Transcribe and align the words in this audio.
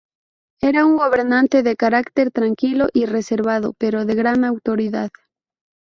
Era 0.61 0.83
un 0.87 0.97
gobernante 0.97 1.61
de 1.61 1.75
carácter 1.75 2.31
tranquilo 2.31 2.87
y 2.91 3.05
reservado, 3.05 3.75
pero 3.77 4.03
de 4.03 4.15
gran 4.15 4.43
autoridad. 4.45 5.11